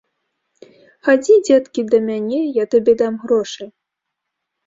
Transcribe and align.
Хадзі, 1.07 1.33
дзеткі, 1.49 1.81
да 1.91 1.99
мяне, 2.07 2.41
я 2.55 2.65
табе 2.73 2.93
дам 3.01 3.13
грошы. 3.27 3.63